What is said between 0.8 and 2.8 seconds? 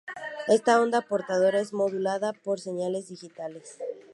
onda portadora es modulada por